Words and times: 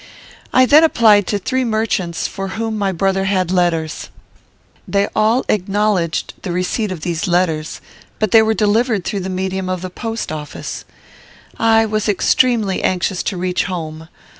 "'I 0.51 0.65
then 0.65 0.83
applied 0.83 1.27
to 1.27 1.37
three 1.37 1.63
merchants 1.63 2.27
for 2.27 2.47
whom 2.57 2.75
my 2.75 2.91
brother 2.91 3.25
had 3.25 3.51
letters. 3.51 4.09
They 4.87 5.07
all 5.15 5.45
acknowledged 5.47 6.33
the 6.41 6.51
receipt 6.51 6.91
of 6.91 7.01
these 7.01 7.27
letters, 7.27 7.81
but 8.17 8.31
they 8.31 8.41
were 8.41 8.55
delivered 8.55 9.05
through 9.05 9.19
the 9.19 9.29
medium 9.29 9.69
of 9.69 9.83
the 9.83 9.91
post 9.91 10.31
office. 10.31 10.85
"'I 11.59 11.85
was 11.85 12.09
extremely 12.09 12.81
anxious 12.83 13.21
to 13.21 13.37
reach 13.37 13.65
home. 13.65 14.07